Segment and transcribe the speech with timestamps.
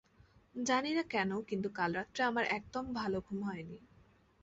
[0.55, 3.77] জানিনা কেন, কিন্তু কাল রাত্রে আমার একদম ভালো ঘুম হয়নি।